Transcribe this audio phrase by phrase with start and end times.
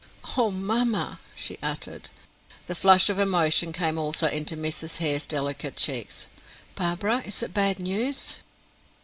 [0.35, 2.09] "Oh, mamma!" she uttered.
[2.65, 4.97] The flush of emotion came also into Mrs.
[4.97, 6.25] Hare's delicate cheeks.
[6.73, 8.39] "Barbara, is it bad news?"